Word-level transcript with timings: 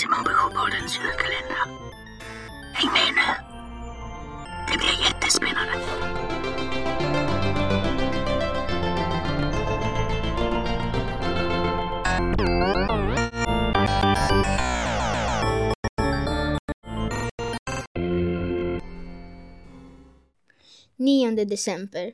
Simon 0.00 0.24
på 0.24 0.30
Sjöpoddens 0.30 0.98
julkalender. 0.98 1.64
Häng 2.72 2.92
med 2.92 3.14
nu! 3.14 3.28
Det 4.72 4.78
blir 4.78 5.04
jättespännande! 5.04 5.74
Nionde 20.96 21.44
december. 21.44 22.12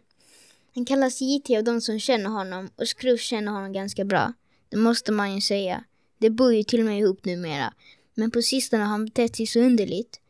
Han 0.74 0.84
kallas 0.84 1.20
JT 1.20 1.50
av 1.50 1.64
de 1.64 1.80
som 1.80 2.00
känner 2.00 2.30
honom 2.30 2.70
och 2.76 2.88
Scrooge 2.88 3.20
känner 3.20 3.52
honom 3.52 3.72
ganska 3.72 4.04
bra. 4.04 4.32
Det 4.68 4.76
måste 4.76 5.12
man 5.12 5.34
ju 5.34 5.40
säga. 5.40 5.84
De 6.18 6.30
bor 6.30 6.54
ju 6.54 6.62
till 6.62 6.80
och 6.80 6.86
med 6.86 6.98
ihop 6.98 7.24
numera. 7.24 7.74
Men 8.14 8.30
på 8.30 8.42
sistone 8.42 8.82
har 8.82 8.90
han 8.90 9.04
betett 9.04 9.36
sig 9.36 9.46
så 9.46 9.60
underligt. 9.60 10.20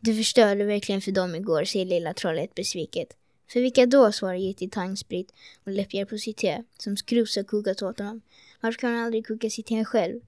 Det 0.00 0.14
förstörde 0.14 0.64
verkligen 0.64 1.00
för 1.00 1.12
dem 1.12 1.34
igår, 1.34 1.64
säger 1.64 1.86
lilla 1.86 2.14
trollet 2.14 2.54
besviket. 2.54 3.16
För 3.48 3.60
vilka 3.60 3.86
då, 3.86 4.12
svarar 4.12 4.34
JT 4.34 4.72
tangsprit 4.72 5.32
och 5.64 5.72
läppjar 5.72 6.04
på 6.04 6.18
sitt 6.18 6.36
te, 6.36 6.62
som 6.78 6.96
Scrooge 6.96 7.36
har 7.36 7.44
kokat 7.44 7.82
åt 7.82 7.98
honom. 7.98 8.20
Varför 8.60 8.78
kan 8.78 8.94
han 8.94 9.04
aldrig 9.04 9.26
koka 9.26 9.50
sitt 9.50 9.66
te 9.66 9.84
själv? 9.84 10.20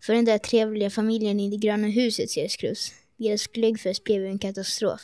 För 0.00 0.14
den 0.14 0.24
där 0.24 0.38
trevliga 0.38 0.90
familjen 0.90 1.40
i 1.40 1.50
det 1.50 1.56
gröna 1.56 1.86
huset, 1.86 2.30
säger 2.30 2.48
Scrooge. 2.48 2.92
Deras 3.16 3.46
glöggfest 3.46 4.04
blev 4.04 4.22
ju 4.22 4.28
en 4.28 4.38
katastrof. 4.38 5.00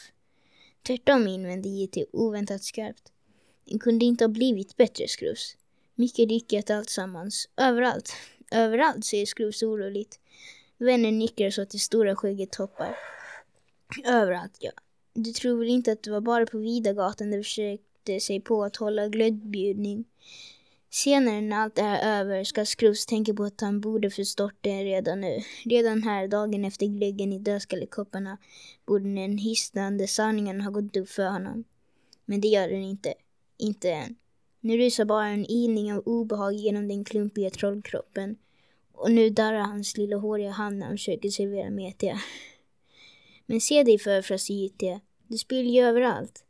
Tvärtom 0.86 1.28
invände 1.28 1.68
JT 1.68 1.96
oväntat 2.12 2.64
skarpt. 2.64 3.12
Den 3.64 3.78
kunde 3.78 4.04
inte 4.04 4.24
ha 4.24 4.28
blivit 4.28 4.76
bättre, 4.76 5.08
Scrooge. 5.08 5.56
Mycket 5.94 6.28
lyckat 6.28 6.70
alltsammans. 6.70 7.48
Överallt. 7.56 8.12
Överallt, 8.52 9.04
säger 9.04 9.26
Scrooge 9.26 9.62
oroligt. 9.62 10.20
Vännen 10.78 11.18
nickar 11.18 11.50
så 11.50 11.62
att 11.62 11.70
det 11.70 11.78
stora 11.78 12.16
skägget 12.16 12.52
toppar. 12.52 12.96
Överallt, 14.04 14.56
ja. 14.60 14.70
Du 15.14 15.32
tror 15.32 15.58
väl 15.58 15.68
inte 15.68 15.92
att 15.92 16.02
det 16.02 16.10
var 16.10 16.20
bara 16.20 16.46
på 16.46 16.58
Vidagatan 16.58 17.30
de 17.30 17.36
försökte 17.36 18.20
sig 18.20 18.40
på 18.40 18.64
att 18.64 18.76
hålla 18.76 19.08
glödbjudning? 19.08 20.04
Senare 20.90 21.40
när 21.40 21.56
allt 21.56 21.74
det 21.74 21.82
här 21.82 22.02
är 22.02 22.20
över 22.20 22.44
ska 22.44 22.64
Scrooge 22.64 23.08
tänka 23.08 23.34
på 23.34 23.44
att 23.44 23.60
han 23.60 23.80
borde 23.80 24.10
förstått 24.10 24.54
det 24.60 24.84
redan 24.84 25.20
nu. 25.20 25.42
Redan 25.64 26.02
här, 26.02 26.28
dagen 26.28 26.64
efter 26.64 26.86
glöggen 26.86 27.32
i 27.32 27.38
dödskallekopparna, 27.38 28.38
borde 28.86 29.14
den 29.14 29.38
hisnande 29.38 30.06
sanningen 30.06 30.60
ha 30.60 30.70
gått 30.70 30.96
upp 30.96 31.08
för 31.08 31.28
honom. 31.28 31.64
Men 32.24 32.40
det 32.40 32.48
gör 32.48 32.68
den 32.68 32.82
inte. 32.82 33.14
Inte 33.58 33.90
än. 33.90 34.16
Nu 34.64 34.78
rusar 34.78 35.04
bara 35.04 35.26
en 35.26 35.50
ilning 35.50 35.92
av 35.92 36.02
obehag 36.06 36.54
genom 36.54 36.88
den 36.88 37.04
klumpiga 37.04 37.50
trollkroppen. 37.50 38.36
Och 38.92 39.10
nu 39.10 39.30
darrar 39.30 39.60
hans 39.60 39.96
lilla 39.96 40.16
håriga 40.16 40.50
hand 40.50 40.78
när 40.78 40.86
han 40.86 40.96
försöker 40.96 41.28
servera 41.28 41.70
metiga. 41.70 42.20
Men 43.46 43.60
se 43.60 43.82
dig 43.82 43.98
för, 43.98 44.22
fröste 44.22 45.00
Du 45.26 45.38
spiller 45.38 45.70
ju 45.70 45.80
överallt. 45.80 46.44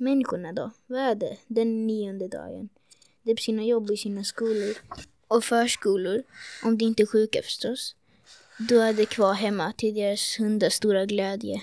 Människorna 0.00 0.52
då? 0.52 0.70
Vad 0.86 1.00
är 1.00 1.14
det? 1.14 1.36
Den 1.46 1.86
nionde 1.86 2.28
dagen. 2.28 2.68
De 3.22 3.30
är 3.30 3.36
på 3.36 3.42
sina 3.42 3.64
jobb 3.64 3.90
i 3.90 3.96
sina 3.96 4.24
skolor 4.24 4.76
och 5.28 5.44
förskolor. 5.44 6.22
Om 6.64 6.78
de 6.78 6.84
inte 6.84 7.02
är 7.02 7.06
sjuka 7.06 7.42
förstås. 7.42 7.96
Då 8.58 8.78
är 8.80 8.92
de 8.92 9.06
kvar 9.06 9.34
hemma 9.34 9.72
till 9.76 9.94
deras 9.94 10.38
hundars 10.38 10.72
stora 10.72 11.06
glädje. 11.06 11.62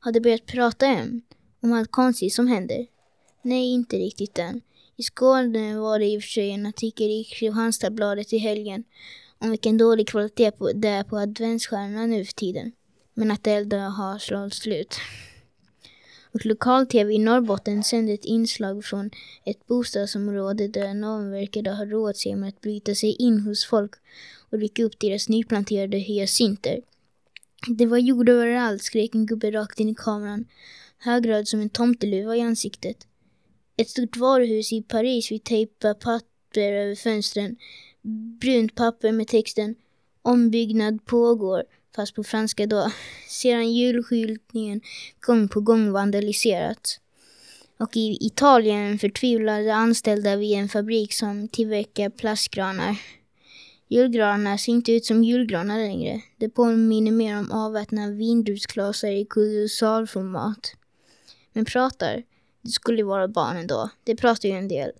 Har 0.00 0.12
de 0.12 0.20
börjat 0.20 0.46
prata 0.46 0.86
än? 0.86 1.22
Om 1.60 1.72
allt 1.72 1.90
konstigt 1.90 2.32
som 2.32 2.46
händer? 2.46 2.86
Nej, 3.42 3.72
inte 3.72 3.96
riktigt 3.96 4.38
än. 4.38 4.62
I 4.98 5.02
Skåne 5.02 5.78
var 5.78 5.98
det 5.98 6.06
i 6.06 6.18
och 6.18 6.22
för 6.22 6.28
sig 6.28 6.50
en 6.50 6.66
artikel 6.66 7.10
i 7.10 7.24
Kristianstadsbladet 7.24 8.32
i 8.32 8.38
helgen 8.38 8.84
om 9.38 9.50
vilken 9.50 9.78
dålig 9.78 10.08
kvalitet 10.08 10.50
på, 10.50 10.72
det 10.72 10.88
är 10.88 11.04
på 11.04 11.18
adventsstjärnorna 11.18 12.06
nu 12.06 12.24
för 12.24 12.32
tiden. 12.32 12.72
Men 13.14 13.30
att 13.30 13.46
elden 13.46 13.92
har 13.92 14.18
slagit 14.18 14.54
slut. 14.54 14.96
Och 16.32 16.46
lokal-tv 16.46 17.12
i 17.14 17.18
Norrbotten 17.18 17.84
sände 17.84 18.12
ett 18.12 18.24
inslag 18.24 18.84
från 18.84 19.10
ett 19.44 19.66
bostadsområde 19.66 20.68
där 20.68 20.94
någon 20.94 21.30
verkade 21.30 21.70
ha 21.70 21.84
råd 21.84 22.16
sig 22.16 22.36
med 22.36 22.48
att 22.48 22.60
bryta 22.60 22.94
sig 22.94 23.12
in 23.12 23.40
hos 23.40 23.66
folk 23.66 23.92
och 24.50 24.58
rycka 24.58 24.84
upp 24.84 25.00
deras 25.00 25.28
nyplanterade 25.28 25.98
hyacinter. 25.98 26.80
Det 27.68 27.86
var 27.86 27.98
jord 27.98 28.28
överallt, 28.28 28.82
skrek 28.82 29.14
en 29.14 29.26
gubbe 29.26 29.50
rakt 29.50 29.80
in 29.80 29.88
i 29.88 29.94
kameran, 29.94 30.44
högröd 30.98 31.48
som 31.48 31.60
en 31.60 31.68
tomteluva 31.68 32.36
i 32.36 32.40
ansiktet. 32.40 33.06
Ett 33.76 33.90
stort 33.90 34.16
varuhus 34.16 34.72
i 34.72 34.82
Paris 34.82 35.30
Vi 35.30 35.38
tejpar 35.38 35.94
papper 35.94 36.72
över 36.72 36.94
fönstren. 36.94 37.56
Brunt 38.40 38.74
papper 38.74 39.12
med 39.12 39.28
texten 39.28 39.74
Ombyggnad 40.22 41.04
pågår, 41.04 41.64
fast 41.96 42.14
på 42.14 42.24
franska 42.24 42.66
då. 42.66 42.92
Sedan 43.28 43.72
julskyltningen 43.72 44.80
gång 45.20 45.48
på 45.48 45.60
gång 45.60 45.92
vandaliserats. 45.92 47.00
Och 47.78 47.96
i 47.96 48.18
Italien 48.20 48.98
förtvivlade 48.98 49.74
anställda 49.74 50.36
vid 50.36 50.58
en 50.58 50.68
fabrik 50.68 51.12
som 51.12 51.48
tillverkar 51.48 52.10
plastgranar. 52.10 52.96
Julgranar 53.88 54.56
ser 54.56 54.72
inte 54.72 54.92
ut 54.92 55.04
som 55.04 55.24
julgranar 55.24 55.78
längre. 55.78 56.20
Det 56.36 56.48
påminner 56.48 57.12
mer 57.12 57.38
om 57.38 57.52
avvätna 57.52 58.10
vindruvsklasar 58.10 59.08
i 59.08 59.24
kolossalformat. 59.24 60.74
Men 61.52 61.64
pratar, 61.64 62.22
det 62.66 62.72
skulle 62.72 63.02
vara 63.02 63.28
barnen 63.28 63.66
då. 63.66 63.90
Det 64.04 64.16
pratar 64.16 64.48
ju 64.48 64.54
en 64.54 64.68
del. 64.68 64.90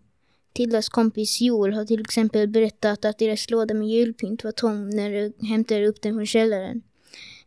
Tildas 0.52 0.88
kompis 0.88 1.40
Joel 1.40 1.74
har 1.74 1.84
till 1.84 2.00
exempel 2.00 2.48
berättat 2.48 3.04
att 3.04 3.18
deras 3.18 3.50
låda 3.50 3.74
med 3.74 3.88
julpynt 3.88 4.44
var 4.44 4.52
tom 4.52 4.90
när 4.90 5.10
de 5.10 5.46
hämtade 5.46 5.86
upp 5.86 6.02
den 6.02 6.14
från 6.14 6.26
källaren. 6.26 6.82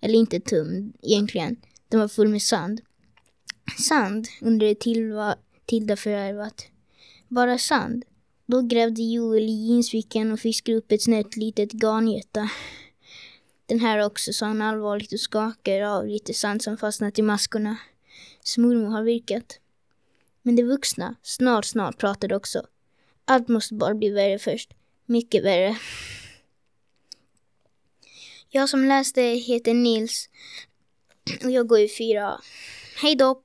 Eller 0.01 0.19
inte 0.19 0.39
tom, 0.39 0.93
egentligen. 1.01 1.55
Den 1.89 1.99
var 1.99 2.07
full 2.07 2.27
med 2.27 2.41
sand. 2.41 2.81
Sand, 3.87 4.27
undrade 4.41 4.75
Tilda, 4.75 5.35
Tilda 5.65 5.95
förärvat. 5.95 6.67
Bara 7.27 7.57
sand? 7.57 8.05
Då 8.45 8.61
grävde 8.61 9.01
Joel 9.01 9.43
i 9.43 9.67
jeansfickan 9.67 10.31
och 10.31 10.39
fiskade 10.39 10.77
upp 10.77 10.91
ett 10.91 11.01
snett 11.01 11.37
litet 11.37 11.71
garnjätta. 11.71 12.49
Den 13.65 13.79
här 13.79 14.05
också, 14.05 14.33
sa 14.33 14.45
han 14.45 14.61
allvarligt 14.61 15.13
och 15.13 15.19
skakade 15.19 15.89
av 15.89 16.07
lite 16.07 16.33
sand 16.33 16.61
som 16.61 16.77
fastnat 16.77 17.19
i 17.19 17.21
maskorna. 17.21 17.77
Smormor 18.43 18.89
har 18.89 19.03
virkat. 19.03 19.59
Men 20.41 20.55
de 20.55 20.63
vuxna, 20.63 21.15
snart, 21.21 21.65
snart 21.65 21.97
pratade 21.97 22.35
också. 22.35 22.65
Allt 23.25 23.47
måste 23.47 23.73
bara 23.73 23.93
bli 23.93 24.09
värre 24.09 24.39
först. 24.39 24.73
Mycket 25.05 25.43
värre. 25.43 25.77
Jag 28.49 28.69
som 28.69 28.83
läste 28.83 29.21
heter 29.21 29.73
Nils 29.73 30.29
och 31.43 31.51
jag 31.51 31.67
går 31.67 31.79
i 31.79 31.89
fyra 31.97 32.41
Hej 33.01 33.15
då! 33.15 33.43